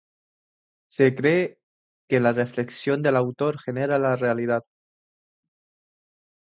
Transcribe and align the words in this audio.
Se 0.89 1.13
cree 1.13 1.59
que 2.09 2.19
la 2.19 2.31
reflexión 2.33 3.03
del 3.03 3.15
autor 3.15 3.59
genera 3.59 3.99
la 3.99 4.15
realidad. 4.15 4.63